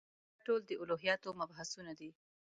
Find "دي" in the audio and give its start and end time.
1.99-2.09